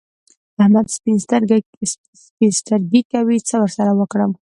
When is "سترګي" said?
2.59-3.01